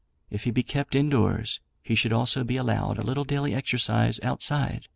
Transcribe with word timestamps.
If 0.31 0.45
he 0.45 0.49
be 0.49 0.63
kept 0.63 0.95
indoors, 0.95 1.59
he 1.83 1.93
should 1.93 2.11
also 2.11 2.43
be 2.43 2.57
allowed 2.57 2.97
a 2.97 3.03
little 3.03 3.23
daily 3.23 3.53
exercise 3.53 4.19
outside. 4.23 4.87